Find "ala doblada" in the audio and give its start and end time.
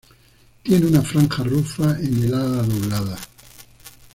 2.33-3.17